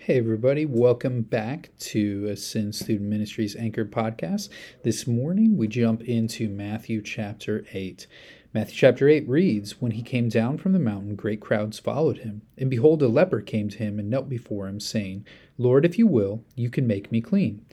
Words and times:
Hey, 0.00 0.18
everybody, 0.18 0.64
welcome 0.64 1.22
back 1.22 1.70
to 1.80 2.28
Ascend 2.28 2.76
Student 2.76 3.10
Ministries 3.10 3.56
Anchored 3.56 3.90
Podcast. 3.90 4.48
This 4.84 5.08
morning 5.08 5.56
we 5.56 5.66
jump 5.66 6.02
into 6.02 6.48
Matthew 6.48 7.02
chapter 7.02 7.66
8. 7.72 8.06
Matthew 8.54 8.76
chapter 8.76 9.08
8 9.08 9.28
reads 9.28 9.82
When 9.82 9.90
he 9.90 10.02
came 10.02 10.28
down 10.28 10.56
from 10.56 10.72
the 10.72 10.78
mountain, 10.78 11.16
great 11.16 11.40
crowds 11.40 11.80
followed 11.80 12.18
him. 12.18 12.42
And 12.56 12.70
behold, 12.70 13.02
a 13.02 13.08
leper 13.08 13.40
came 13.40 13.68
to 13.70 13.78
him 13.78 13.98
and 13.98 14.08
knelt 14.08 14.28
before 14.28 14.68
him, 14.68 14.78
saying, 14.78 15.26
Lord, 15.58 15.84
if 15.84 15.98
you 15.98 16.06
will, 16.06 16.44
you 16.54 16.70
can 16.70 16.86
make 16.86 17.10
me 17.10 17.20
clean. 17.20 17.66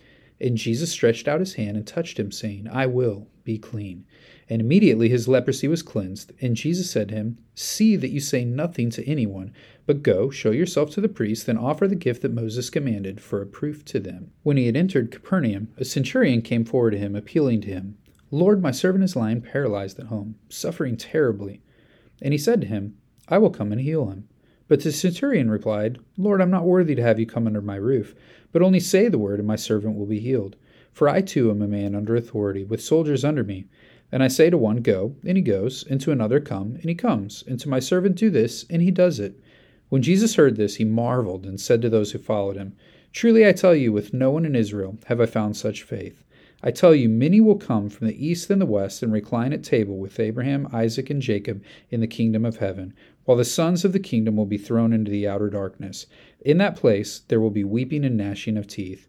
And 0.46 0.57
Jesus 0.57 0.91
stretched 0.91 1.27
out 1.27 1.39
his 1.39 1.55
hand 1.55 1.75
and 1.75 1.88
touched 1.88 2.20
him, 2.20 2.32
saying, 2.32 2.68
I 2.71 2.86
will, 2.86 3.27
be 3.44 3.57
clean. 3.57 4.05
And 4.48 4.62
immediately 4.62 5.09
his 5.09 5.27
leprosy 5.27 5.68
was 5.68 5.82
cleansed. 5.82 6.34
And 6.39 6.55
Jesus 6.55 6.91
said 6.91 7.09
to 7.09 7.16
him, 7.16 7.39
See 7.55 7.95
that 7.95 8.12
you 8.12 8.20
say 8.20 8.45
nothing 8.45 8.91
to 8.91 9.09
anyone, 9.09 9.52
but 9.88 10.04
go, 10.04 10.30
show 10.30 10.52
yourself 10.52 10.91
to 10.91 11.02
the 11.02 11.09
priest, 11.09 11.48
and 11.48 11.58
offer 11.58 11.88
the 11.88 11.95
gift 11.95 12.21
that 12.21 12.31
Moses 12.31 12.70
commanded 12.70 13.20
for 13.20 13.41
a 13.41 13.48
proof 13.48 13.84
to 13.86 14.00
them. 14.00 14.34
When 14.44 14.55
he 14.55 14.67
had 14.67 14.77
entered 14.77 15.09
Capernaum, 15.09 15.70
a 15.77 15.84
centurion 15.84 16.44
came 16.44 16.64
forward 16.64 16.91
to 16.91 17.00
him, 17.00 17.16
appealing 17.16 17.62
to 17.62 17.70
him, 17.70 17.98
Lord, 18.30 18.62
my 18.62 18.70
servant 18.70 19.03
is 19.03 19.16
lying 19.16 19.41
paralyzed 19.41 20.00
at 20.00 20.08
home, 20.08 20.36
suffering 20.50 20.95
terribly. 20.95 21.62
And 22.22 22.36
he 22.36 22.38
said 22.38 22.62
to 22.62 22.67
him, 22.67 22.98
I 23.27 23.39
will 23.39 23.50
come 23.50 23.72
and 23.72 23.81
heal 23.81 24.12
him. 24.12 24.27
But 24.68 24.82
the 24.82 24.92
centurion 24.92 25.52
replied, 25.52 26.00
Lord, 26.18 26.42
I'm 26.42 26.50
not 26.50 26.66
worthy 26.66 26.96
to 26.96 27.02
have 27.02 27.20
you 27.20 27.26
come 27.26 27.46
under 27.46 27.62
my 27.62 27.76
roof, 27.76 28.16
but 28.52 28.62
only 28.62 28.80
say 28.80 29.08
the 29.08 29.20
word, 29.20 29.40
and 29.40 29.48
my 29.48 29.56
servant 29.56 29.96
will 29.96 30.08
be 30.08 30.20
healed. 30.20 30.56
For 30.92 31.08
I 31.08 31.22
too 31.22 31.52
am 31.52 31.62
a 31.62 31.68
man 31.68 31.94
under 31.94 32.16
authority, 32.16 32.64
with 32.64 32.82
soldiers 32.82 33.23
under 33.23 33.44
me. 33.44 33.66
And 34.12 34.23
I 34.23 34.28
say 34.28 34.50
to 34.50 34.58
one, 34.58 34.78
Go, 34.78 35.16
and 35.23 35.38
he 35.38 35.44
goes, 35.44 35.84
and 35.88 36.02
to 36.02 36.12
another, 36.12 36.40
Come, 36.40 36.76
and 36.76 36.86
he 36.86 36.96
comes, 36.96 37.44
and 37.48 37.59
to 37.59 37.70
my 37.70 37.80
servant, 37.80 38.16
Do 38.16 38.30
this, 38.30 38.66
and 38.70 38.82
he 38.82 38.92
does 38.92 39.20
it. 39.20 39.40
When 39.90 40.02
Jesus 40.02 40.36
heard 40.36 40.56
this, 40.56 40.78
he 40.78 40.86
marveled, 40.86 41.45
and 41.45 41.59
said 41.59 41.82
to 41.84 41.90
those 41.90 42.14
who 42.14 42.18
followed 42.18 42.56
him, 42.56 42.73
Truly 43.14 43.45
I 43.48 43.52
tell 43.52 43.76
you, 43.76 43.92
with 43.92 44.14
no 44.14 44.32
one 44.32 44.45
in 44.45 44.56
Israel 44.56 44.98
have 45.06 45.22
I 45.22 45.26
found 45.26 45.56
such 45.58 45.84
faith. 45.84 46.23
I 46.64 46.72
tell 46.72 46.95
you, 46.95 47.09
many 47.09 47.39
will 47.39 47.58
come 47.58 47.89
from 47.89 48.08
the 48.08 48.26
east 48.26 48.50
and 48.50 48.59
the 48.59 48.66
west 48.66 49.04
and 49.04 49.14
recline 49.14 49.54
at 49.54 49.64
table 49.64 49.98
with 49.98 50.20
Abraham, 50.20 50.67
Isaac, 50.73 51.11
and 51.11 51.22
Jacob 51.22 51.64
in 51.92 52.00
the 52.00 52.08
kingdom 52.08 52.44
of 52.44 52.58
heaven, 52.58 52.94
while 53.26 53.38
the 53.38 53.45
sons 53.45 53.84
of 53.84 53.92
the 53.92 54.00
kingdom 54.00 54.36
will 54.36 54.45
be 54.45 54.58
thrown 54.58 54.94
into 54.94 55.12
the 55.12 55.28
outer 55.28 55.50
darkness. 55.50 56.06
In 56.42 56.58
that 56.59 56.76
place 56.76 57.20
there 57.28 57.42
will 57.42 57.52
be 57.52 57.64
weeping 57.64 58.06
and 58.06 58.16
gnashing 58.16 58.58
of 58.58 58.67
teeth. 58.67 59.08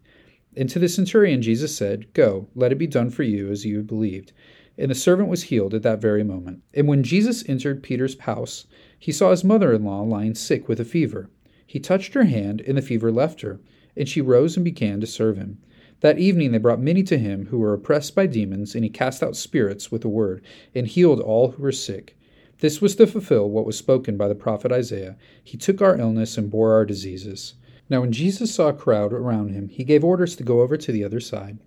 And 0.55 0.69
to 0.69 0.79
the 0.79 0.89
centurion 0.89 1.41
Jesus 1.41 1.75
said, 1.75 2.11
Go, 2.13 2.47
let 2.55 2.71
it 2.71 2.77
be 2.77 2.87
done 2.87 3.09
for 3.09 3.23
you 3.23 3.49
as 3.49 3.65
you 3.65 3.77
have 3.77 3.87
believed. 3.87 4.33
And 4.77 4.91
the 4.91 4.95
servant 4.95 5.29
was 5.29 5.43
healed 5.43 5.73
at 5.73 5.83
that 5.83 6.01
very 6.01 6.23
moment. 6.23 6.61
And 6.73 6.87
when 6.87 7.03
Jesus 7.03 7.47
entered 7.47 7.81
Peter's 7.83 8.19
house, 8.19 8.65
he 8.99 9.11
saw 9.11 9.31
his 9.31 9.43
mother 9.43 9.73
in 9.73 9.83
law 9.83 10.01
lying 10.01 10.35
sick 10.35 10.67
with 10.67 10.79
a 10.79 10.85
fever. 10.85 11.29
He 11.65 11.79
touched 11.79 12.13
her 12.13 12.23
hand, 12.23 12.61
and 12.61 12.77
the 12.77 12.81
fever 12.81 13.11
left 13.11 13.41
her, 13.41 13.59
and 13.95 14.07
she 14.07 14.21
rose 14.21 14.55
and 14.55 14.63
began 14.63 14.99
to 15.01 15.07
serve 15.07 15.37
him. 15.37 15.59
That 16.01 16.19
evening 16.19 16.51
they 16.51 16.59
brought 16.59 16.79
many 16.79 17.03
to 17.03 17.17
him 17.17 17.47
who 17.47 17.57
were 17.57 17.73
oppressed 17.73 18.15
by 18.15 18.27
demons, 18.27 18.75
and 18.75 18.83
he 18.83 18.89
cast 18.89 19.23
out 19.23 19.35
spirits 19.35 19.91
with 19.91 20.05
a 20.05 20.09
word, 20.09 20.43
and 20.73 20.87
healed 20.87 21.19
all 21.19 21.51
who 21.51 21.63
were 21.63 21.71
sick. 21.71 22.16
This 22.59 22.81
was 22.81 22.95
to 22.95 23.07
fulfill 23.07 23.49
what 23.49 23.65
was 23.65 23.77
spoken 23.77 24.17
by 24.17 24.27
the 24.27 24.35
prophet 24.35 24.71
Isaiah 24.71 25.15
He 25.43 25.57
took 25.57 25.81
our 25.81 25.97
illness 25.97 26.37
and 26.37 26.49
bore 26.49 26.73
our 26.73 26.85
diseases. 26.85 27.53
Now, 27.89 28.01
when 28.01 28.11
Jesus 28.11 28.53
saw 28.53 28.67
a 28.67 28.73
crowd 28.73 29.13
around 29.13 29.49
him, 29.49 29.69
he 29.69 29.83
gave 29.83 30.03
orders 30.03 30.35
to 30.35 30.43
go 30.43 30.61
over 30.61 30.75
to 30.75 30.91
the 30.91 31.03
other 31.03 31.19
side. 31.19 31.59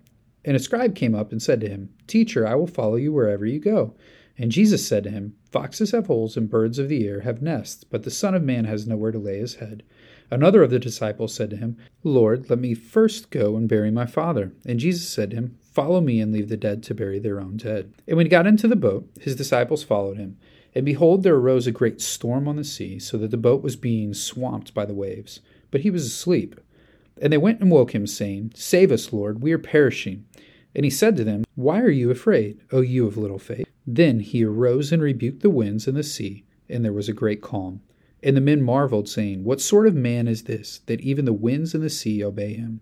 And 0.44 0.56
a 0.56 0.60
scribe 0.60 0.94
came 0.94 1.14
up 1.14 1.32
and 1.32 1.40
said 1.40 1.60
to 1.60 1.68
him, 1.68 1.90
Teacher, 2.06 2.46
I 2.46 2.54
will 2.54 2.66
follow 2.66 2.96
you 2.96 3.12
wherever 3.12 3.46
you 3.46 3.58
go. 3.58 3.94
And 4.36 4.50
Jesus 4.50 4.86
said 4.86 5.04
to 5.04 5.10
him, 5.10 5.34
Foxes 5.50 5.90
have 5.90 6.06
holes, 6.06 6.36
and 6.36 6.48
birds 6.48 6.78
of 6.78 6.88
the 6.88 7.06
air 7.06 7.20
have 7.20 7.42
nests, 7.42 7.84
but 7.84 8.04
the 8.04 8.10
Son 8.10 8.34
of 8.34 8.42
Man 8.42 8.64
has 8.64 8.86
nowhere 8.86 9.12
to 9.12 9.18
lay 9.18 9.38
his 9.38 9.56
head. 9.56 9.82
Another 10.30 10.62
of 10.62 10.70
the 10.70 10.78
disciples 10.78 11.34
said 11.34 11.50
to 11.50 11.56
him, 11.56 11.76
Lord, 12.04 12.48
let 12.48 12.58
me 12.58 12.72
first 12.74 13.30
go 13.30 13.56
and 13.56 13.68
bury 13.68 13.90
my 13.90 14.06
father. 14.06 14.52
And 14.64 14.78
Jesus 14.78 15.08
said 15.08 15.30
to 15.30 15.36
him, 15.36 15.58
Follow 15.60 16.00
me 16.00 16.20
and 16.20 16.32
leave 16.32 16.48
the 16.48 16.56
dead 16.56 16.82
to 16.84 16.94
bury 16.94 17.18
their 17.18 17.40
own 17.40 17.56
dead. 17.56 17.92
And 18.06 18.16
when 18.16 18.26
he 18.26 18.30
got 18.30 18.46
into 18.46 18.68
the 18.68 18.76
boat, 18.76 19.08
his 19.20 19.36
disciples 19.36 19.82
followed 19.82 20.16
him. 20.16 20.36
And 20.74 20.84
behold, 20.84 21.22
there 21.22 21.34
arose 21.34 21.66
a 21.66 21.72
great 21.72 22.00
storm 22.00 22.46
on 22.46 22.56
the 22.56 22.64
sea, 22.64 22.98
so 22.98 23.18
that 23.18 23.30
the 23.30 23.36
boat 23.36 23.62
was 23.62 23.76
being 23.76 24.14
swamped 24.14 24.72
by 24.72 24.84
the 24.84 24.94
waves. 24.94 25.40
But 25.70 25.80
he 25.80 25.90
was 25.90 26.06
asleep. 26.06 26.60
And 27.20 27.32
they 27.32 27.38
went 27.38 27.60
and 27.60 27.70
woke 27.70 27.94
him, 27.94 28.06
saying, 28.06 28.52
Save 28.54 28.92
us, 28.92 29.12
Lord, 29.12 29.42
we 29.42 29.52
are 29.52 29.58
perishing. 29.58 30.24
And 30.74 30.84
he 30.84 30.90
said 30.90 31.16
to 31.16 31.24
them, 31.24 31.44
Why 31.54 31.80
are 31.80 31.90
you 31.90 32.10
afraid, 32.10 32.60
O 32.72 32.80
you 32.80 33.06
of 33.06 33.16
little 33.16 33.38
faith? 33.38 33.68
Then 33.86 34.20
he 34.20 34.44
arose 34.44 34.92
and 34.92 35.02
rebuked 35.02 35.42
the 35.42 35.50
winds 35.50 35.88
and 35.88 35.96
the 35.96 36.02
sea, 36.02 36.44
and 36.68 36.84
there 36.84 36.92
was 36.92 37.08
a 37.08 37.12
great 37.12 37.42
calm. 37.42 37.80
And 38.22 38.36
the 38.36 38.40
men 38.40 38.62
marveled, 38.62 39.08
saying, 39.08 39.44
What 39.44 39.60
sort 39.60 39.86
of 39.86 39.94
man 39.94 40.28
is 40.28 40.44
this, 40.44 40.80
that 40.86 41.00
even 41.00 41.24
the 41.24 41.32
winds 41.32 41.74
and 41.74 41.82
the 41.82 41.90
sea 41.90 42.22
obey 42.22 42.54
him? 42.54 42.80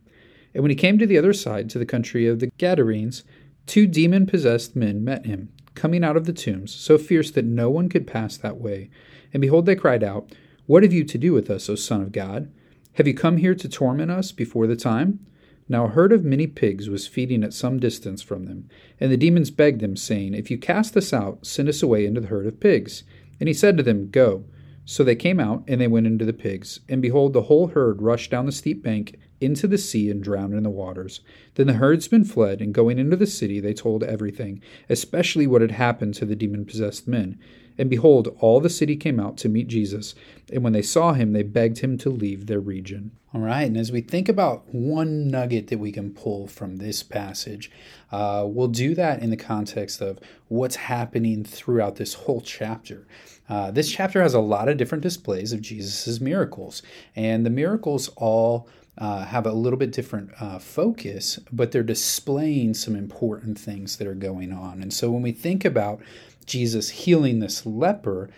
And 0.52 0.62
when 0.62 0.70
he 0.70 0.76
came 0.76 0.98
to 0.98 1.06
the 1.06 1.18
other 1.18 1.32
side, 1.32 1.70
to 1.70 1.78
the 1.78 1.86
country 1.86 2.26
of 2.26 2.40
the 2.40 2.50
Gadarenes, 2.58 3.22
two 3.66 3.86
demon 3.86 4.26
possessed 4.26 4.74
men 4.74 5.04
met 5.04 5.26
him, 5.26 5.50
coming 5.78 6.04
out 6.04 6.16
of 6.16 6.26
the 6.26 6.32
tombs, 6.32 6.74
so 6.74 6.98
fierce 6.98 7.30
that 7.30 7.44
no 7.44 7.70
one 7.70 7.88
could 7.88 8.06
pass 8.06 8.36
that 8.36 8.58
way. 8.58 8.90
And 9.32 9.40
behold, 9.40 9.64
they 9.64 9.76
cried 9.76 10.02
out, 10.02 10.32
What 10.66 10.82
have 10.82 10.92
you 10.92 11.04
to 11.04 11.18
do 11.18 11.32
with 11.32 11.48
us, 11.48 11.70
O 11.70 11.76
Son 11.76 12.02
of 12.02 12.12
God? 12.12 12.50
Have 12.94 13.06
you 13.06 13.14
come 13.14 13.36
here 13.36 13.54
to 13.54 13.68
torment 13.68 14.10
us 14.10 14.32
before 14.32 14.66
the 14.66 14.76
time? 14.76 15.20
Now 15.68 15.84
a 15.84 15.90
herd 15.90 16.12
of 16.12 16.24
many 16.24 16.46
pigs 16.46 16.88
was 16.88 17.06
feeding 17.06 17.44
at 17.44 17.54
some 17.54 17.78
distance 17.78 18.22
from 18.22 18.46
them, 18.46 18.68
and 18.98 19.12
the 19.12 19.16
demons 19.16 19.50
begged 19.50 19.82
him, 19.82 19.96
saying, 19.96 20.34
If 20.34 20.50
you 20.50 20.58
cast 20.58 20.96
us 20.96 21.12
out, 21.12 21.46
send 21.46 21.68
us 21.68 21.82
away 21.82 22.06
into 22.06 22.20
the 22.20 22.28
herd 22.28 22.46
of 22.46 22.58
pigs. 22.58 23.04
And 23.38 23.46
he 23.46 23.54
said 23.54 23.76
to 23.76 23.82
them, 23.82 24.10
Go. 24.10 24.44
So 24.84 25.04
they 25.04 25.14
came 25.14 25.38
out, 25.38 25.62
and 25.68 25.80
they 25.80 25.86
went 25.86 26.06
into 26.06 26.24
the 26.24 26.32
pigs. 26.32 26.80
And 26.88 27.00
behold, 27.00 27.34
the 27.34 27.42
whole 27.42 27.68
herd 27.68 28.02
rushed 28.02 28.30
down 28.30 28.46
the 28.46 28.52
steep 28.52 28.82
bank 28.82 29.18
into 29.40 29.66
the 29.66 29.78
sea 29.78 30.10
and 30.10 30.22
drowned 30.22 30.54
in 30.54 30.62
the 30.62 30.70
waters. 30.70 31.20
Then 31.54 31.66
the 31.66 31.74
herdsmen 31.74 32.24
fled, 32.24 32.60
and 32.60 32.74
going 32.74 32.98
into 32.98 33.16
the 33.16 33.26
city, 33.26 33.60
they 33.60 33.74
told 33.74 34.02
everything, 34.02 34.62
especially 34.88 35.46
what 35.46 35.60
had 35.60 35.72
happened 35.72 36.14
to 36.14 36.24
the 36.24 36.36
demon 36.36 36.64
possessed 36.64 37.06
men. 37.06 37.38
And 37.78 37.88
behold, 37.88 38.36
all 38.40 38.58
the 38.58 38.68
city 38.68 38.96
came 38.96 39.20
out 39.20 39.36
to 39.38 39.48
meet 39.48 39.68
Jesus, 39.68 40.16
and 40.52 40.64
when 40.64 40.72
they 40.72 40.82
saw 40.82 41.12
him, 41.12 41.32
they 41.32 41.44
begged 41.44 41.78
him 41.78 41.96
to 41.98 42.10
leave 42.10 42.46
their 42.46 42.58
region. 42.58 43.12
All 43.32 43.42
right, 43.42 43.64
and 43.64 43.76
as 43.76 43.92
we 43.92 44.00
think 44.00 44.28
about 44.28 44.74
one 44.74 45.28
nugget 45.28 45.68
that 45.68 45.78
we 45.78 45.92
can 45.92 46.12
pull 46.12 46.48
from 46.48 46.76
this 46.76 47.04
passage, 47.04 47.70
uh, 48.10 48.44
we'll 48.46 48.68
do 48.68 48.94
that 48.96 49.22
in 49.22 49.30
the 49.30 49.36
context 49.36 50.00
of 50.00 50.18
what's 50.48 50.76
happening 50.76 51.44
throughout 51.44 51.96
this 51.96 52.14
whole 52.14 52.40
chapter. 52.40 53.06
Uh, 53.48 53.70
this 53.70 53.90
chapter 53.90 54.22
has 54.22 54.34
a 54.34 54.40
lot 54.40 54.68
of 54.68 54.76
different 54.76 55.02
displays 55.02 55.52
of 55.52 55.60
Jesus' 55.60 56.20
miracles, 56.20 56.82
and 57.14 57.46
the 57.46 57.50
miracles 57.50 58.08
all 58.16 58.66
uh, 58.98 59.24
have 59.24 59.46
a 59.46 59.52
little 59.52 59.78
bit 59.78 59.92
different 59.92 60.30
uh, 60.40 60.58
focus, 60.58 61.38
but 61.52 61.70
they're 61.70 61.82
displaying 61.82 62.74
some 62.74 62.96
important 62.96 63.58
things 63.58 63.96
that 63.96 64.06
are 64.06 64.14
going 64.14 64.52
on. 64.52 64.82
And 64.82 64.92
so 64.92 65.10
when 65.10 65.22
we 65.22 65.32
think 65.32 65.64
about 65.64 66.00
Jesus 66.46 66.90
healing 66.90 67.38
this 67.38 67.64
leper, 67.64 68.28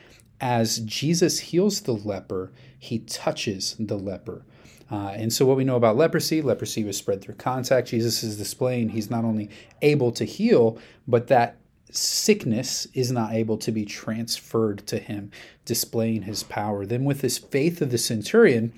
as 0.40 0.80
Jesus 0.80 1.38
heals 1.38 1.82
the 1.82 1.94
leper, 1.94 2.52
he 2.78 2.98
touches 3.00 3.76
the 3.78 3.98
leper. 3.98 4.42
Uh, 4.90 5.12
and 5.14 5.32
so, 5.32 5.46
what 5.46 5.56
we 5.56 5.64
know 5.64 5.76
about 5.76 5.96
leprosy, 5.96 6.42
leprosy 6.42 6.82
was 6.82 6.96
spread 6.96 7.20
through 7.20 7.34
contact. 7.34 7.88
Jesus 7.88 8.24
is 8.24 8.36
displaying 8.36 8.88
he's 8.88 9.10
not 9.10 9.24
only 9.24 9.48
able 9.82 10.10
to 10.10 10.24
heal, 10.24 10.78
but 11.06 11.28
that 11.28 11.58
sickness 11.92 12.86
is 12.92 13.12
not 13.12 13.32
able 13.32 13.56
to 13.58 13.70
be 13.70 13.84
transferred 13.84 14.84
to 14.88 14.98
him, 14.98 15.30
displaying 15.64 16.22
his 16.22 16.42
power. 16.42 16.84
Then, 16.84 17.04
with 17.04 17.20
this 17.20 17.38
faith 17.38 17.80
of 17.80 17.92
the 17.92 17.98
centurion, 17.98 18.72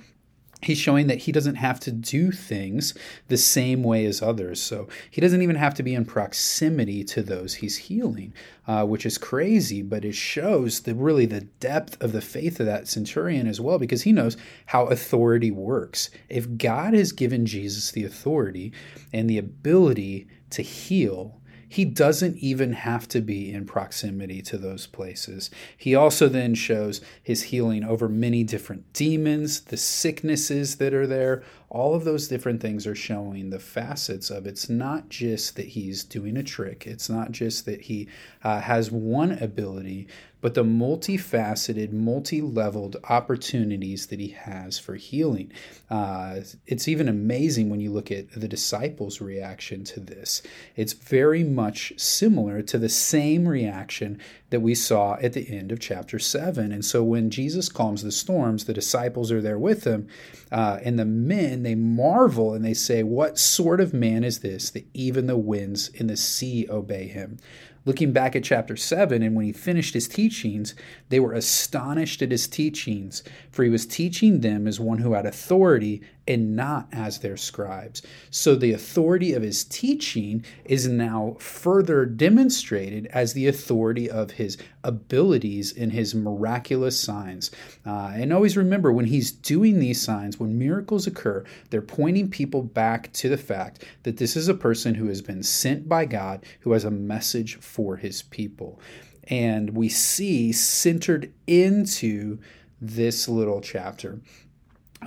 he's 0.62 0.78
showing 0.78 1.08
that 1.08 1.18
he 1.18 1.32
doesn't 1.32 1.56
have 1.56 1.80
to 1.80 1.92
do 1.92 2.30
things 2.30 2.94
the 3.28 3.36
same 3.36 3.82
way 3.82 4.06
as 4.06 4.22
others. 4.22 4.60
So 4.60 4.88
he 5.10 5.20
doesn't 5.20 5.42
even 5.42 5.56
have 5.56 5.74
to 5.74 5.82
be 5.82 5.94
in 5.94 6.04
proximity 6.04 7.04
to 7.04 7.22
those 7.22 7.54
he's 7.54 7.76
healing, 7.76 8.32
uh, 8.66 8.84
which 8.84 9.04
is 9.04 9.18
crazy, 9.18 9.82
but 9.82 10.04
it 10.04 10.14
shows 10.14 10.80
the 10.80 10.94
really 10.94 11.26
the 11.26 11.42
depth 11.42 12.00
of 12.02 12.12
the 12.12 12.20
faith 12.20 12.60
of 12.60 12.66
that 12.66 12.88
centurion 12.88 13.46
as 13.46 13.60
well, 13.60 13.78
because 13.78 14.02
he 14.02 14.12
knows 14.12 14.36
how 14.66 14.86
authority 14.86 15.50
works. 15.50 16.10
If 16.28 16.56
God 16.56 16.94
has 16.94 17.12
given 17.12 17.44
Jesus 17.44 17.90
the 17.90 18.04
authority 18.04 18.72
and 19.12 19.28
the 19.28 19.38
ability 19.38 20.28
to 20.50 20.62
heal, 20.62 21.40
he 21.72 21.86
doesn't 21.86 22.36
even 22.36 22.74
have 22.74 23.08
to 23.08 23.22
be 23.22 23.50
in 23.50 23.64
proximity 23.64 24.42
to 24.42 24.58
those 24.58 24.86
places. 24.86 25.50
He 25.74 25.94
also 25.94 26.28
then 26.28 26.54
shows 26.54 27.00
his 27.22 27.44
healing 27.44 27.82
over 27.82 28.10
many 28.10 28.44
different 28.44 28.92
demons, 28.92 29.60
the 29.62 29.78
sicknesses 29.78 30.76
that 30.76 30.92
are 30.92 31.06
there. 31.06 31.42
All 31.74 31.94
of 31.94 32.04
those 32.04 32.28
different 32.28 32.60
things 32.60 32.86
are 32.86 32.94
showing 32.94 33.48
the 33.48 33.58
facets 33.58 34.28
of 34.28 34.46
it's 34.46 34.68
not 34.68 35.08
just 35.08 35.56
that 35.56 35.68
he's 35.68 36.04
doing 36.04 36.36
a 36.36 36.42
trick, 36.42 36.86
it's 36.86 37.08
not 37.08 37.32
just 37.32 37.64
that 37.64 37.80
he 37.80 38.08
uh, 38.44 38.60
has 38.60 38.90
one 38.90 39.32
ability 39.32 40.06
but 40.42 40.54
the 40.54 40.64
multifaceted, 40.64 41.92
multi 41.92 42.42
leveled 42.42 42.96
opportunities 43.08 44.08
that 44.08 44.18
he 44.18 44.28
has 44.28 44.78
for 44.78 44.96
healing. 44.96 45.52
Uh, 45.88 46.40
it's 46.66 46.88
even 46.88 47.08
amazing 47.08 47.70
when 47.70 47.80
you 47.80 47.92
look 47.92 48.10
at 48.10 48.32
the 48.32 48.48
disciples' 48.48 49.20
reaction 49.20 49.84
to 49.84 50.00
this. 50.00 50.42
It's 50.74 50.92
very 50.92 51.44
much 51.44 51.92
similar 51.96 52.60
to 52.62 52.76
the 52.76 52.88
same 52.88 53.46
reaction 53.46 54.20
that 54.50 54.60
we 54.60 54.74
saw 54.74 55.16
at 55.22 55.32
the 55.32 55.48
end 55.48 55.70
of 55.70 55.78
chapter 55.78 56.18
7. 56.18 56.72
And 56.72 56.84
so 56.84 57.04
when 57.04 57.30
Jesus 57.30 57.68
calms 57.68 58.02
the 58.02 58.12
storms, 58.12 58.64
the 58.64 58.74
disciples 58.74 59.30
are 59.30 59.40
there 59.40 59.58
with 59.58 59.84
him, 59.84 60.08
uh, 60.50 60.80
and 60.82 60.98
the 60.98 61.04
men, 61.04 61.61
they 61.62 61.74
marvel 61.74 62.54
and 62.54 62.64
they 62.64 62.74
say, 62.74 63.02
What 63.02 63.38
sort 63.38 63.80
of 63.80 63.92
man 63.92 64.24
is 64.24 64.40
this 64.40 64.70
that 64.70 64.86
even 64.94 65.26
the 65.26 65.36
winds 65.36 65.88
in 65.88 66.06
the 66.06 66.16
sea 66.16 66.66
obey 66.68 67.08
him? 67.08 67.38
Looking 67.84 68.12
back 68.12 68.36
at 68.36 68.44
chapter 68.44 68.76
7, 68.76 69.22
and 69.22 69.34
when 69.34 69.44
he 69.44 69.52
finished 69.52 69.94
his 69.94 70.06
teachings, 70.06 70.74
they 71.08 71.18
were 71.18 71.32
astonished 71.32 72.22
at 72.22 72.30
his 72.30 72.46
teachings, 72.46 73.24
for 73.50 73.64
he 73.64 73.70
was 73.70 73.86
teaching 73.86 74.40
them 74.40 74.68
as 74.68 74.78
one 74.78 74.98
who 74.98 75.14
had 75.14 75.26
authority 75.26 76.02
and 76.26 76.54
not 76.54 76.86
as 76.92 77.18
their 77.18 77.36
scribes. 77.36 78.02
So 78.30 78.54
the 78.54 78.72
authority 78.72 79.32
of 79.32 79.42
his 79.42 79.64
teaching 79.64 80.44
is 80.64 80.86
now 80.86 81.36
further 81.40 82.06
demonstrated 82.06 83.06
as 83.06 83.32
the 83.32 83.48
authority 83.48 84.08
of 84.08 84.32
his 84.32 84.56
abilities 84.84 85.76
and 85.76 85.92
his 85.92 86.14
miraculous 86.14 86.98
signs. 86.98 87.50
Uh, 87.84 88.12
and 88.14 88.32
always 88.32 88.56
remember 88.56 88.92
when 88.92 89.06
he's 89.06 89.32
doing 89.32 89.78
these 89.78 90.00
signs, 90.00 90.38
when 90.38 90.58
miracles 90.58 91.06
occur, 91.06 91.44
they're 91.70 91.82
pointing 91.82 92.30
people 92.30 92.62
back 92.62 93.12
to 93.14 93.28
the 93.28 93.36
fact 93.36 93.84
that 94.04 94.16
this 94.18 94.36
is 94.36 94.48
a 94.48 94.54
person 94.54 94.94
who 94.94 95.08
has 95.08 95.22
been 95.22 95.42
sent 95.42 95.88
by 95.88 96.04
God, 96.04 96.44
who 96.60 96.72
has 96.72 96.84
a 96.84 96.90
message 96.90 97.56
for 97.72 97.96
his 97.96 98.22
people. 98.22 98.80
And 99.24 99.70
we 99.70 99.88
see 99.88 100.52
centered 100.52 101.32
into 101.46 102.38
this 102.80 103.28
little 103.28 103.60
chapter 103.60 104.20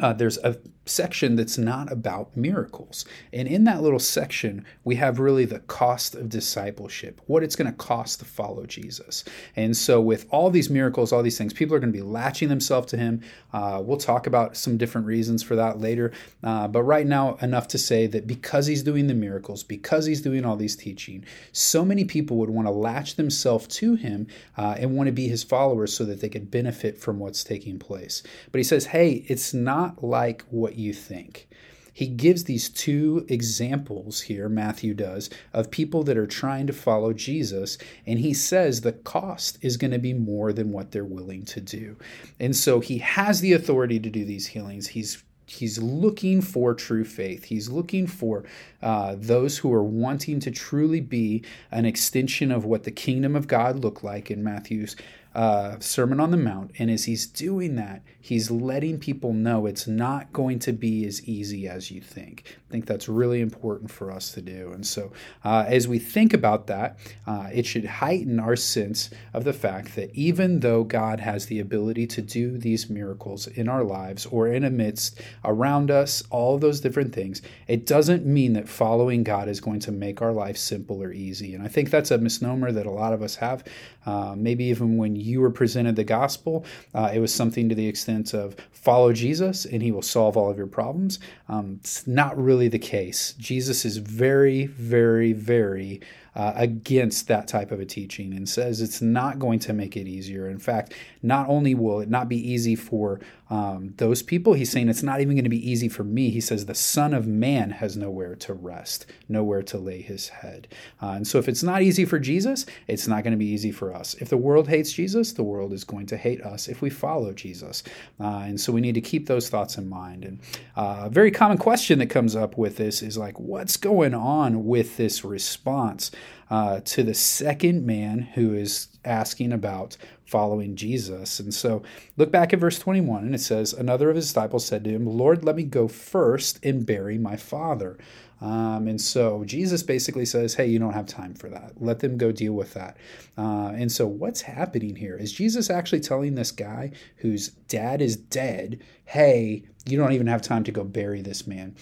uh, 0.02 0.14
there's 0.14 0.38
a 0.40 0.58
section 0.86 1.36
that's 1.36 1.58
not 1.58 1.92
about 1.92 2.36
miracles. 2.38 3.06
And 3.34 3.48
in 3.48 3.64
that 3.66 3.82
little 3.82 4.00
section, 4.00 4.66
we 4.84 4.96
have 4.96 5.20
really 5.20 5.46
the 5.46 5.60
cost 5.60 6.16
of 6.16 6.30
discipleship, 6.30 7.22
what 7.26 7.44
it's 7.44 7.56
going 7.56 7.70
to 7.70 7.78
cost 7.78 8.20
to 8.20 8.26
follow 8.26 8.66
Jesus. 8.66 9.24
And 9.56 9.76
so, 9.76 10.00
with 10.00 10.28
all 10.30 10.50
these 10.50 10.70
miracles, 10.70 11.12
all 11.12 11.24
these 11.24 11.38
things, 11.38 11.54
people 11.54 11.76
are 11.76 11.80
going 11.80 11.92
to 11.92 11.98
be 11.98 12.04
latching 12.04 12.50
themselves 12.50 12.88
to 12.92 12.98
Him. 12.98 13.22
Uh, 13.52 13.82
we'll 13.84 13.98
talk 13.98 14.28
about 14.28 14.56
some 14.56 14.78
different 14.78 15.08
reasons 15.08 15.42
for 15.42 15.56
that 15.56 15.80
later. 15.80 16.12
Uh, 16.44 16.68
but 16.68 16.84
right 16.84 17.08
now, 17.08 17.36
enough 17.42 17.68
to 17.70 17.78
say 17.78 18.08
that 18.08 18.28
because 18.28 18.68
He's 18.68 18.84
doing 18.84 19.08
the 19.08 19.14
miracles, 19.14 19.64
because 19.64 20.06
He's 20.06 20.22
doing 20.22 20.46
all 20.46 20.56
these 20.56 20.76
teaching, 20.76 21.26
so 21.52 21.84
many 21.84 22.06
people 22.06 22.38
would 22.38 22.50
want 22.50 22.68
to 22.68 22.72
latch 22.72 23.16
themselves 23.16 23.68
to 23.68 23.96
Him 23.96 24.28
uh, 24.58 24.76
and 24.78 24.96
want 24.96 25.08
to 25.08 25.14
be 25.14 25.28
His 25.28 25.44
followers 25.44 25.96
so 25.96 26.06
that 26.06 26.22
they 26.22 26.30
could 26.30 26.52
benefit 26.52 27.00
from 27.00 27.20
what's 27.20 27.44
taking 27.44 27.80
place. 27.80 28.22
But 28.52 28.60
He 28.60 28.64
says, 28.64 28.88
hey, 28.88 29.26
it's 29.28 29.54
not 29.54 30.04
like 30.04 30.44
what 30.50 30.75
you 30.78 30.94
think. 30.94 31.48
He 31.96 32.08
gives 32.08 32.44
these 32.44 32.68
two 32.68 33.26
examples 33.30 34.20
here, 34.20 34.50
Matthew 34.50 34.94
does, 34.94 35.30
of 35.54 35.72
people 35.72 36.04
that 36.04 36.18
are 36.18 36.28
trying 36.28 36.68
to 36.68 36.74
follow 36.74 37.14
Jesus, 37.14 37.78
and 38.06 38.20
he 38.20 38.34
says 38.34 38.82
the 38.82 38.92
cost 38.92 39.58
is 39.62 39.78
going 39.78 39.92
to 39.92 39.98
be 39.98 40.14
more 40.14 40.52
than 40.52 40.74
what 40.74 40.92
they're 40.92 41.06
willing 41.06 41.46
to 41.46 41.62
do. 41.62 41.96
And 42.38 42.54
so 42.54 42.82
he 42.82 42.98
has 42.98 43.40
the 43.40 43.54
authority 43.54 43.98
to 44.02 44.10
do 44.10 44.26
these 44.26 44.48
healings. 44.48 44.88
He's 44.88 45.24
he's 45.46 45.82
looking 45.82 46.42
for 46.42 46.74
true 46.74 47.06
faith. 47.06 47.46
He's 47.46 47.70
looking 47.70 48.08
for 48.08 48.44
uh, 48.82 49.16
those 49.18 49.60
who 49.60 49.72
are 49.72 49.84
wanting 49.84 50.42
to 50.42 50.52
truly 50.52 51.00
be 51.00 51.44
an 51.72 51.86
extension 51.86 52.52
of 52.52 52.66
what 52.66 52.84
the 52.84 52.92
kingdom 52.92 53.38
of 53.38 53.48
God 53.48 53.80
looked 53.80 54.04
like 54.04 54.30
in 54.30 54.44
Matthew's 54.44 54.98
uh, 55.36 55.78
Sermon 55.80 56.20
on 56.20 56.32
the 56.32 56.38
Mount. 56.38 56.72
And 56.80 56.90
as 56.90 57.04
he's 57.04 57.28
doing 57.28 57.76
that, 57.76 58.02
he's 58.20 58.50
letting 58.50 58.98
people 58.98 59.34
know 59.34 59.66
it's 59.66 59.86
not 59.86 60.32
going 60.32 60.60
to 60.60 60.72
be 60.72 61.06
as 61.06 61.22
easy 61.28 61.68
as 61.68 61.92
you 61.92 62.02
think. 62.02 62.58
I 62.68 62.72
think 62.72 62.86
that's 62.86 63.10
really 63.10 63.42
important 63.42 63.92
for 63.92 64.12
us 64.12 64.32
to 64.34 64.42
do. 64.42 64.72
And 64.74 64.88
so, 64.88 65.12
uh, 65.44 65.66
as 65.68 65.88
we 65.88 66.00
think 66.00 66.34
about 66.34 66.68
that, 66.68 66.98
uh, 67.28 67.50
it 67.54 67.66
should 67.66 67.86
heighten 67.86 68.40
our 68.40 68.56
sense 68.56 69.10
of 69.34 69.44
the 69.44 69.54
fact 69.54 69.96
that 69.96 70.14
even 70.16 70.62
though 70.62 70.84
God 70.84 71.20
has 71.20 71.46
the 71.48 71.60
ability 71.60 72.08
to 72.08 72.22
do 72.22 72.58
these 72.58 72.90
miracles 72.90 73.48
in 73.48 73.68
our 73.68 73.84
lives 73.84 74.26
or 74.26 74.48
in 74.48 74.64
amidst, 74.64 75.20
around 75.44 75.92
us, 75.92 76.24
all 76.30 76.58
those 76.58 76.80
different 76.80 77.14
things, 77.14 77.42
it 77.68 77.86
doesn't 77.86 78.26
mean 78.26 78.54
that 78.54 78.70
following 78.70 79.24
God 79.24 79.50
is 79.50 79.60
going 79.60 79.82
to 79.82 79.92
make 79.92 80.22
our 80.22 80.34
life 80.34 80.58
simple 80.58 81.04
or 81.04 81.12
easy. 81.12 81.54
And 81.54 81.64
I 81.64 81.68
think 81.68 81.90
that's 81.90 82.12
a 82.12 82.18
misnomer 82.18 82.72
that 82.72 82.86
a 82.86 82.92
lot 82.92 83.14
of 83.14 83.22
us 83.22 83.36
have. 83.36 83.64
Uh, 84.06 84.36
maybe 84.38 84.66
even 84.66 84.98
when 84.98 85.16
you 85.16 85.42
were 85.42 85.50
presented 85.50 85.96
the 85.96 86.04
gospel, 86.04 86.66
uh, 86.94 87.12
it 87.14 87.20
was 87.20 87.34
something 87.34 87.70
to 87.70 87.76
the 87.76 87.88
extent 87.88 88.34
of 88.34 88.56
follow 88.72 89.14
Jesus 89.14 89.66
and 89.66 89.82
he 89.82 89.92
will 89.92 90.02
solve 90.02 90.38
all 90.38 90.50
of 90.50 90.58
your 90.58 90.68
problems. 90.68 91.20
Um, 91.50 91.78
it's 91.80 92.06
not 92.06 92.38
really 92.42 92.68
the 92.68 92.80
case. 92.80 93.34
Jesus 93.40 93.86
is 93.86 93.98
very, 93.98 94.68
very, 94.68 95.34
very 95.34 96.02
uh, 96.36 96.54
against 96.56 97.28
that 97.28 97.48
type 97.48 97.72
of 97.72 97.80
a 97.80 97.86
teaching 97.86 98.34
and 98.34 98.48
says 98.48 98.82
it's 98.82 99.02
not 99.02 99.40
going 99.40 99.60
to 99.60 99.74
make 99.74 99.96
it 99.96 100.08
easier. 100.08 100.50
In 100.50 100.60
fact, 100.60 100.94
not 101.24 101.48
only 101.48 101.74
will 101.74 102.02
it 102.02 102.10
not 102.10 102.28
be 102.28 102.52
easy 102.52 102.76
for 102.76 103.22
um, 103.50 103.94
those 103.98 104.22
people, 104.22 104.54
he's 104.54 104.70
saying 104.70 104.90
it's 104.90 105.04
not 105.04 105.22
even 105.22 105.36
going 105.36 105.44
to 105.44 105.50
be 105.50 105.70
easy 105.70 105.88
for 105.88 106.04
me. 106.04 106.30
He 106.30 106.42
says 106.42 106.66
the 106.66 106.76
Son 106.76 107.14
of 107.14 107.26
Man 107.26 107.72
has 107.72 107.96
nowhere 107.96 108.36
to 108.36 108.54
rest, 108.54 109.06
nowhere 109.30 109.64
to 109.64 109.78
lay 109.78 110.02
his 110.02 110.30
head. 110.30 110.68
Uh, 111.02 111.12
and 111.12 111.28
so 111.28 111.40
if 111.40 111.48
it's 111.48 111.64
not 111.64 111.82
easy 111.82 112.06
for 112.06 112.20
Jesus, 112.20 112.66
it's 112.88 113.08
not 113.08 113.24
going 113.24 113.32
to 113.32 113.38
be 113.38 113.46
easy 113.46 113.72
for 113.72 113.94
us. 113.94 114.16
If 114.16 114.30
the 114.30 114.38
world 114.38 114.68
hates 114.68 114.92
Jesus, 114.92 115.34
the 115.34 115.44
world 115.44 115.74
is 115.74 115.84
going 115.84 116.08
to 116.08 116.18
hate 116.18 116.42
us 116.42 116.68
if 116.68 116.82
we 116.82 116.90
follow 116.90 117.32
Jesus. 117.34 117.84
Uh, 118.20 118.44
and 118.46 118.60
so 118.60 118.74
we 118.74 118.82
need 118.82 118.96
to 118.96 119.02
keep 119.02 119.28
those 119.28 119.48
thoughts 119.48 119.78
in 119.78 119.88
mind. 119.88 120.26
And 120.26 120.40
uh, 120.76 121.04
a 121.06 121.10
very 121.10 121.32
common 121.32 121.58
question 121.58 122.00
that 122.00 122.08
comes 122.08 122.36
up 122.36 122.58
with 122.58 122.78
this 122.78 123.02
is 123.02 123.18
like, 123.18 123.40
what's 123.40 123.78
going 123.78 124.14
on 124.14 124.66
with 124.66 124.98
this 124.98 125.24
response? 125.24 126.12
Uh, 126.50 126.80
to 126.82 127.04
the 127.04 127.14
second 127.14 127.86
man 127.86 128.20
who 128.20 128.54
is 128.54 128.88
asking 129.04 129.52
about 129.52 129.98
following 130.26 130.76
Jesus. 130.76 131.40
And 131.40 131.54
so 131.54 131.84
look 132.18 132.32
back 132.32 132.54
at 132.54 132.60
verse 132.60 132.80
21, 132.80 133.24
and 133.24 133.36
it 133.36 133.42
says, 133.42 133.74
Another 133.74 134.10
of 134.10 134.16
his 134.16 134.28
disciples 134.28 134.66
said 134.66 134.84
to 134.84 134.90
him, 134.90 135.06
Lord, 135.06 135.44
let 135.44 135.56
me 135.56 135.64
go 135.64 135.88
first 135.88 136.64
and 136.64 136.86
bury 136.86 137.18
my 137.18 137.36
father. 137.36 137.98
Um, 138.42 138.88
and 138.88 139.00
so 139.00 139.44
Jesus 139.46 139.82
basically 139.82 140.26
says, 140.26 140.56
Hey, 140.56 140.68
you 140.68 140.80
don't 140.80 140.94
have 140.94 141.06
time 141.06 141.34
for 141.34 141.50
that. 141.50 141.74
Let 141.82 142.00
them 142.00 142.18
go 142.18 142.32
deal 142.32 142.54
with 142.54 142.74
that. 142.74 142.98
Uh, 143.38 143.72
and 143.76 143.92
so 143.92 144.08
what's 144.08 144.42
happening 144.42 144.96
here? 144.96 145.16
Is 145.16 145.32
Jesus 145.32 145.70
actually 145.70 146.02
telling 146.02 146.36
this 146.36 146.52
guy 146.52 146.92
whose 147.18 147.50
dad 147.50 148.02
is 148.02 148.16
dead, 148.16 148.82
Hey, 149.06 149.64
you 149.86 149.98
don't 149.98 150.12
even 150.12 150.28
have 150.28 150.42
time 150.42 150.64
to 150.66 150.72
go 150.72 150.84
bury 150.84 151.22
this 151.22 151.48
man? 151.48 151.76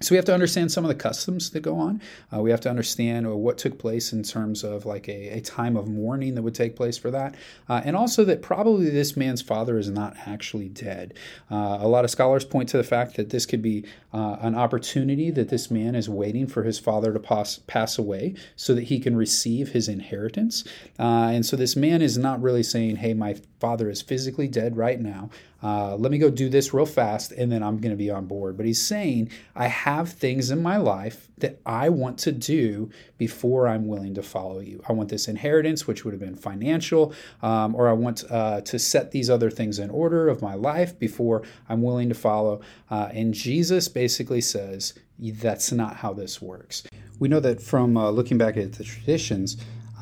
So 0.00 0.12
we 0.12 0.16
have 0.16 0.24
to 0.26 0.34
understand 0.34 0.70
some 0.70 0.84
of 0.84 0.88
the 0.88 0.94
customs 0.94 1.50
that 1.50 1.60
go 1.60 1.76
on. 1.76 2.00
Uh, 2.32 2.40
we 2.40 2.50
have 2.50 2.60
to 2.60 2.70
understand 2.70 3.26
uh, 3.26 3.36
what 3.36 3.58
took 3.58 3.78
place 3.78 4.12
in 4.12 4.22
terms 4.22 4.62
of 4.62 4.86
like 4.86 5.08
a, 5.08 5.38
a 5.38 5.40
time 5.40 5.76
of 5.76 5.88
mourning 5.88 6.36
that 6.36 6.42
would 6.42 6.54
take 6.54 6.76
place 6.76 6.96
for 6.96 7.10
that, 7.10 7.34
uh, 7.68 7.80
and 7.84 7.96
also 7.96 8.24
that 8.24 8.40
probably 8.40 8.90
this 8.90 9.16
man's 9.16 9.42
father 9.42 9.76
is 9.76 9.90
not 9.90 10.16
actually 10.24 10.68
dead. 10.68 11.14
Uh, 11.50 11.78
a 11.80 11.88
lot 11.88 12.04
of 12.04 12.10
scholars 12.10 12.44
point 12.44 12.68
to 12.68 12.76
the 12.76 12.84
fact 12.84 13.16
that 13.16 13.30
this 13.30 13.44
could 13.44 13.62
be 13.62 13.84
uh, 14.12 14.36
an 14.40 14.54
opportunity 14.54 15.30
that 15.32 15.48
this 15.48 15.70
man 15.70 15.94
is 15.96 16.08
waiting 16.08 16.46
for 16.46 16.62
his 16.62 16.78
father 16.78 17.12
to 17.12 17.18
pass, 17.18 17.58
pass 17.66 17.98
away 17.98 18.34
so 18.54 18.74
that 18.74 18.84
he 18.84 19.00
can 19.00 19.16
receive 19.16 19.70
his 19.70 19.88
inheritance. 19.88 20.64
And 20.98 21.44
so 21.44 21.56
this 21.56 21.76
man 21.76 22.02
is 22.02 22.16
not 22.16 22.40
really 22.40 22.62
saying, 22.62 22.96
"Hey, 22.96 23.14
my 23.14 23.36
father 23.58 23.90
is 23.90 24.02
physically 24.02 24.48
dead 24.48 24.76
right 24.76 25.00
now." 25.00 25.30
Uh, 25.62 25.96
let 25.96 26.12
me 26.12 26.18
go 26.18 26.30
do 26.30 26.48
this 26.48 26.72
real 26.72 26.86
fast 26.86 27.32
and 27.32 27.50
then 27.50 27.62
I'm 27.62 27.78
going 27.78 27.90
to 27.90 27.96
be 27.96 28.10
on 28.10 28.26
board. 28.26 28.56
But 28.56 28.66
he's 28.66 28.80
saying, 28.80 29.30
I 29.56 29.66
have 29.66 30.10
things 30.10 30.50
in 30.50 30.62
my 30.62 30.76
life 30.76 31.28
that 31.38 31.60
I 31.66 31.88
want 31.88 32.18
to 32.18 32.32
do 32.32 32.90
before 33.16 33.66
I'm 33.66 33.88
willing 33.88 34.14
to 34.14 34.22
follow 34.22 34.60
you. 34.60 34.82
I 34.88 34.92
want 34.92 35.08
this 35.08 35.26
inheritance, 35.26 35.86
which 35.86 36.04
would 36.04 36.12
have 36.12 36.20
been 36.20 36.36
financial, 36.36 37.12
um, 37.42 37.74
or 37.74 37.88
I 37.88 37.92
want 37.92 38.24
uh, 38.30 38.60
to 38.62 38.78
set 38.78 39.10
these 39.10 39.28
other 39.30 39.50
things 39.50 39.78
in 39.78 39.90
order 39.90 40.28
of 40.28 40.42
my 40.42 40.54
life 40.54 40.98
before 40.98 41.42
I'm 41.68 41.82
willing 41.82 42.08
to 42.08 42.14
follow. 42.14 42.60
Uh, 42.90 43.08
and 43.12 43.34
Jesus 43.34 43.88
basically 43.88 44.40
says, 44.40 44.94
that's 45.18 45.72
not 45.72 45.96
how 45.96 46.12
this 46.12 46.40
works. 46.40 46.84
We 47.18 47.28
know 47.28 47.40
that 47.40 47.60
from 47.60 47.96
uh, 47.96 48.10
looking 48.10 48.38
back 48.38 48.56
at 48.56 48.74
the 48.74 48.84
traditions, 48.84 49.56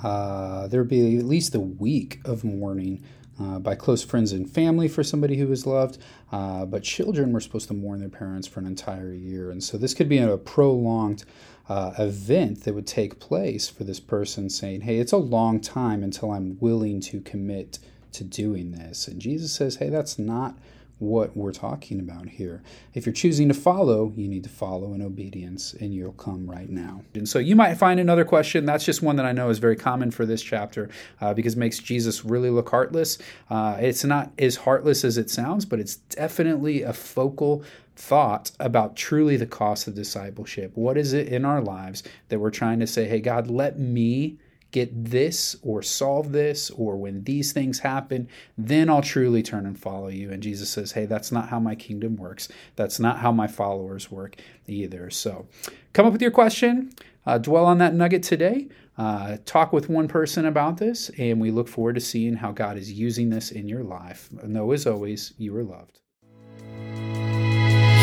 uh, 0.04 0.68
there 0.68 0.82
would 0.82 0.90
be 0.90 1.16
at 1.16 1.24
least 1.24 1.54
a 1.54 1.60
week 1.60 2.20
of 2.26 2.44
mourning 2.44 3.02
uh, 3.40 3.58
by 3.58 3.74
close 3.74 4.02
friends 4.02 4.32
and 4.32 4.50
family 4.50 4.88
for 4.88 5.04
somebody 5.04 5.36
who 5.36 5.46
was 5.46 5.66
loved, 5.66 5.98
uh, 6.32 6.64
but 6.64 6.82
children 6.82 7.32
were 7.32 7.40
supposed 7.40 7.68
to 7.68 7.74
mourn 7.74 8.00
their 8.00 8.08
parents 8.08 8.46
for 8.46 8.60
an 8.60 8.66
entire 8.66 9.12
year. 9.12 9.50
And 9.50 9.62
so 9.62 9.76
this 9.76 9.94
could 9.94 10.08
be 10.08 10.18
a 10.18 10.36
prolonged 10.36 11.24
uh, 11.68 11.92
event 11.98 12.64
that 12.64 12.74
would 12.74 12.86
take 12.86 13.18
place 13.18 13.68
for 13.68 13.84
this 13.84 14.00
person 14.00 14.48
saying, 14.48 14.82
Hey, 14.82 14.98
it's 14.98 15.12
a 15.12 15.18
long 15.18 15.60
time 15.60 16.02
until 16.02 16.30
I'm 16.30 16.58
willing 16.60 17.00
to 17.02 17.20
commit 17.20 17.78
to 18.12 18.24
doing 18.24 18.72
this. 18.72 19.08
And 19.08 19.20
Jesus 19.20 19.52
says, 19.52 19.76
Hey, 19.76 19.88
that's 19.88 20.18
not 20.18 20.56
what 20.98 21.36
we're 21.36 21.52
talking 21.52 22.00
about 22.00 22.26
here. 22.28 22.62
If 22.94 23.04
you're 23.04 23.12
choosing 23.12 23.48
to 23.48 23.54
follow, 23.54 24.12
you 24.16 24.28
need 24.28 24.44
to 24.44 24.48
follow 24.48 24.94
in 24.94 25.02
obedience, 25.02 25.74
and 25.74 25.94
you'll 25.94 26.12
come 26.12 26.48
right 26.50 26.70
now. 26.70 27.02
And 27.14 27.28
so 27.28 27.38
you 27.38 27.54
might 27.54 27.74
find 27.74 28.00
another 28.00 28.24
question. 28.24 28.64
That's 28.64 28.84
just 28.84 29.02
one 29.02 29.16
that 29.16 29.26
I 29.26 29.32
know 29.32 29.50
is 29.50 29.58
very 29.58 29.76
common 29.76 30.10
for 30.10 30.24
this 30.24 30.42
chapter 30.42 30.88
uh, 31.20 31.34
because 31.34 31.54
it 31.54 31.58
makes 31.58 31.78
Jesus 31.78 32.24
really 32.24 32.50
look 32.50 32.70
heartless. 32.70 33.18
Uh, 33.50 33.76
it's 33.78 34.04
not 34.04 34.32
as 34.38 34.56
heartless 34.56 35.04
as 35.04 35.18
it 35.18 35.28
sounds, 35.28 35.66
but 35.66 35.80
it's 35.80 35.96
definitely 35.96 36.82
a 36.82 36.92
focal 36.92 37.62
thought 37.94 38.50
about 38.60 38.96
truly 38.96 39.36
the 39.36 39.46
cost 39.46 39.88
of 39.88 39.94
discipleship. 39.94 40.72
What 40.74 40.96
is 40.96 41.12
it 41.12 41.28
in 41.28 41.44
our 41.44 41.60
lives 41.60 42.02
that 42.28 42.38
we're 42.38 42.50
trying 42.50 42.80
to 42.80 42.86
say, 42.86 43.06
hey, 43.06 43.20
God, 43.20 43.50
let 43.50 43.78
me 43.78 44.38
get 44.76 45.06
this 45.06 45.56
or 45.62 45.80
solve 45.82 46.32
this 46.32 46.68
or 46.68 46.98
when 46.98 47.24
these 47.24 47.50
things 47.50 47.78
happen, 47.78 48.28
then 48.58 48.90
I'll 48.90 49.00
truly 49.00 49.42
turn 49.42 49.64
and 49.64 49.78
follow 49.78 50.08
you. 50.08 50.30
And 50.30 50.42
Jesus 50.42 50.68
says, 50.68 50.92
hey, 50.92 51.06
that's 51.06 51.32
not 51.32 51.48
how 51.48 51.58
my 51.58 51.74
kingdom 51.74 52.16
works. 52.16 52.48
That's 52.74 53.00
not 53.00 53.20
how 53.20 53.32
my 53.32 53.46
followers 53.46 54.10
work 54.10 54.36
either. 54.66 55.08
So 55.08 55.46
come 55.94 56.04
up 56.04 56.12
with 56.12 56.20
your 56.20 56.30
question, 56.30 56.92
uh, 57.24 57.38
dwell 57.38 57.64
on 57.64 57.78
that 57.78 57.94
nugget 57.94 58.22
today. 58.22 58.68
Uh, 58.98 59.38
talk 59.46 59.72
with 59.72 59.88
one 59.88 60.08
person 60.08 60.44
about 60.44 60.76
this, 60.76 61.10
and 61.18 61.40
we 61.40 61.50
look 61.50 61.68
forward 61.68 61.94
to 61.94 62.00
seeing 62.02 62.34
how 62.34 62.52
God 62.52 62.76
is 62.76 62.92
using 62.92 63.30
this 63.30 63.50
in 63.50 63.68
your 63.68 63.82
life. 63.82 64.28
Know 64.44 64.72
as 64.72 64.86
always, 64.86 65.32
you 65.38 65.56
are 65.56 65.64
loved. 65.64 66.00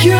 You 0.04 0.14